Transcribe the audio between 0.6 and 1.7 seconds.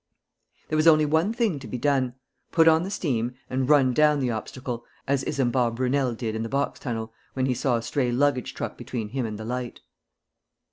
There was only one thing to